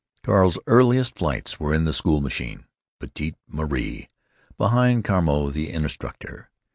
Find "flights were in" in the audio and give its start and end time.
1.19-1.85